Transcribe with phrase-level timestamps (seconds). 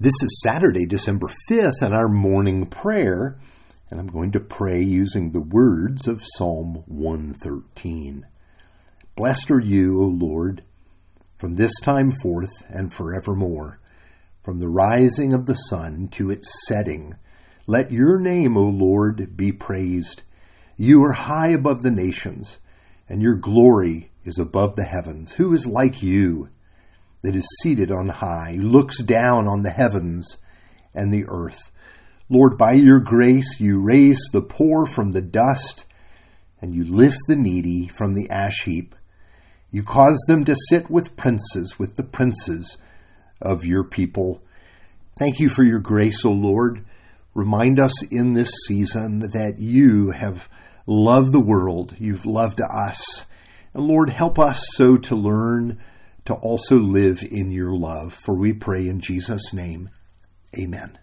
[0.00, 3.38] This is Saturday, December 5th, and our morning prayer,
[3.88, 8.24] and I'm going to pray using the words of Psalm 113.
[9.14, 10.64] Blessed are you, O Lord,
[11.38, 13.78] from this time forth and forevermore,
[14.42, 17.14] from the rising of the sun to its setting.
[17.68, 20.24] Let your name, O Lord, be praised.
[20.76, 22.58] You are high above the nations,
[23.08, 25.34] and your glory is above the heavens.
[25.34, 26.48] Who is like you?
[27.24, 30.36] That is seated on high, looks down on the heavens
[30.94, 31.72] and the earth.
[32.28, 35.86] Lord, by your grace, you raise the poor from the dust,
[36.60, 38.94] and you lift the needy from the ash heap.
[39.70, 42.76] You cause them to sit with princes, with the princes
[43.40, 44.42] of your people.
[45.18, 46.84] Thank you for your grace, O Lord.
[47.32, 50.46] Remind us in this season that you have
[50.86, 53.24] loved the world, you've loved us.
[53.72, 55.80] And Lord, help us so to learn
[56.26, 58.14] to also live in your love.
[58.14, 59.90] For we pray in Jesus' name.
[60.58, 60.98] Amen.